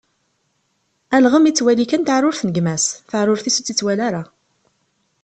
[1.15, 4.23] Alɣem yettwali kan taɛrurt n gma-s, taɛrurt-is ur tt-yettwali ara.